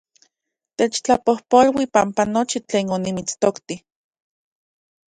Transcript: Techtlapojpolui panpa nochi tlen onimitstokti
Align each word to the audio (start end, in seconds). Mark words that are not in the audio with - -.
Techtlapojpolui 0.77 1.85
panpa 1.93 2.23
nochi 2.35 2.59
tlen 2.69 2.87
onimitstokti 2.95 3.75